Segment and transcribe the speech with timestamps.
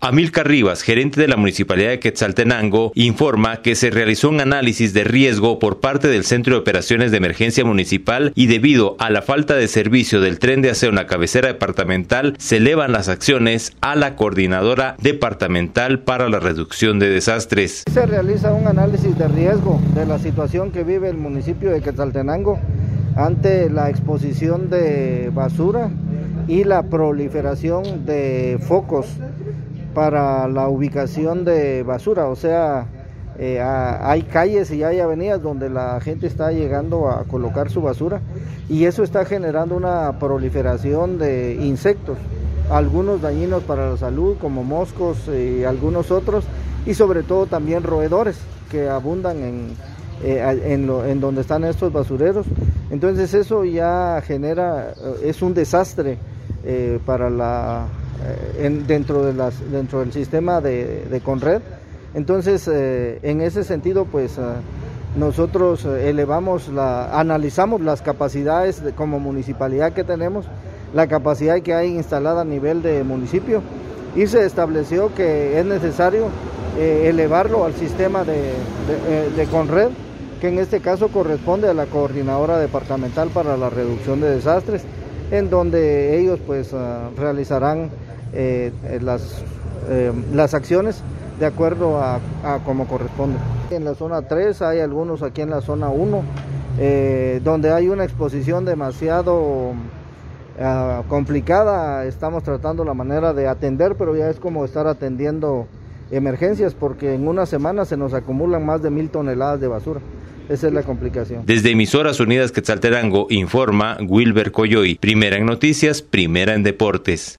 [0.00, 5.02] Amilcar Rivas, gerente de la Municipalidad de Quetzaltenango, informa que se realizó un análisis de
[5.02, 9.56] riesgo por parte del Centro de Operaciones de Emergencia Municipal y debido a la falta
[9.56, 13.96] de servicio del tren de aseo en la cabecera departamental, se elevan las acciones a
[13.96, 17.82] la Coordinadora Departamental para la Reducción de Desastres.
[17.92, 22.60] Se realiza un análisis de riesgo de la situación que vive el municipio de Quetzaltenango
[23.16, 25.90] ante la exposición de basura
[26.46, 29.06] y la proliferación de focos
[29.94, 32.86] para la ubicación de basura, o sea,
[33.38, 38.20] eh, hay calles y hay avenidas donde la gente está llegando a colocar su basura
[38.68, 42.18] y eso está generando una proliferación de insectos,
[42.70, 46.44] algunos dañinos para la salud como moscos y algunos otros
[46.84, 48.38] y sobre todo también roedores
[48.70, 49.68] que abundan en,
[50.22, 52.46] eh, en, donde están estos basureros.
[52.90, 56.18] Entonces eso ya genera, eh, es un desastre
[57.04, 57.86] para la
[58.24, 61.62] eh, dentro, de dentro del sistema de, Conred.
[62.14, 64.42] Entonces, eh, en ese sentido, pues eh,
[65.16, 70.46] nosotros elevamos, la, analizamos las capacidades como municipalidad que tenemos,
[70.94, 73.62] la capacidad que hay instalada a nivel de municipio
[74.16, 76.26] y se estableció que es necesario
[76.78, 78.52] elevarlo al sistema de,
[79.36, 79.88] de, Conred,
[80.40, 84.84] que en este caso corresponde a la Coordinadora Departamental para la Reducción de Desastres,
[85.30, 86.74] en donde ellos pues
[87.16, 87.90] realizarán
[88.32, 89.42] eh, eh, las,
[89.88, 91.02] eh, las acciones
[91.40, 92.20] de acuerdo a,
[92.64, 93.38] como corresponde.
[93.70, 96.22] En la zona 3 hay algunos aquí en la zona 1,
[97.42, 99.72] donde hay una exposición demasiado
[100.60, 105.66] ah, complicada, estamos tratando la manera de atender, pero ya es como estar atendiendo
[106.10, 110.00] emergencias, porque en una semana se nos acumulan más de mil toneladas de basura.
[110.48, 111.44] Esa es la complicación.
[111.44, 117.36] Desde Emisoras Unidas Quetzalterango informa Wilber Coyoy, primera en noticias, primera en deportes.